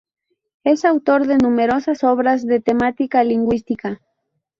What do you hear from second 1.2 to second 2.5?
de numerosas obras